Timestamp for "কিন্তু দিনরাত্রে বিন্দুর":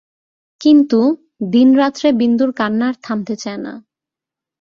0.61-2.51